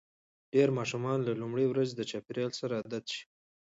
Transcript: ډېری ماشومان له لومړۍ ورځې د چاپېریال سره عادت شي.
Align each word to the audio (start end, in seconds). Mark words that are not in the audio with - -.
ډېری 0.53 0.73
ماشومان 0.79 1.17
له 1.27 1.31
لومړۍ 1.41 1.65
ورځې 1.69 1.93
د 1.95 2.01
چاپېریال 2.11 2.51
سره 2.59 2.73
عادت 2.81 3.05
شي. 3.13 3.23